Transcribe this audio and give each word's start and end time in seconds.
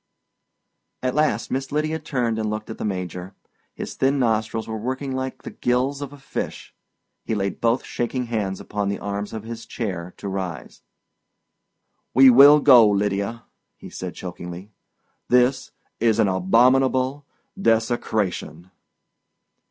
At 1.03 1.13
last 1.13 1.51
Miss 1.51 1.71
Lydia 1.71 1.99
turned 1.99 2.39
and 2.39 2.49
looked 2.49 2.71
at 2.71 2.79
the 2.79 2.83
Major. 2.83 3.35
His 3.75 3.93
thin 3.93 4.17
nostrils 4.17 4.67
were 4.67 4.79
working 4.79 5.15
like 5.15 5.43
the 5.43 5.51
gills 5.51 6.01
of 6.01 6.11
a 6.11 6.17
fish. 6.17 6.73
He 7.23 7.35
laid 7.35 7.61
both 7.61 7.83
shaking 7.85 8.25
hands 8.25 8.59
upon 8.59 8.89
the 8.89 8.97
arms 8.97 9.31
of 9.31 9.43
his 9.43 9.67
chair 9.67 10.15
to 10.17 10.27
rise. 10.27 10.81
"We 12.15 12.31
will 12.31 12.61
go, 12.61 12.89
Lydia," 12.89 13.45
he 13.77 13.91
said 13.91 14.15
chokingly. 14.15 14.71
"This 15.29 15.69
is 15.99 16.17
an 16.17 16.27
abominable—desecration." 16.27 18.71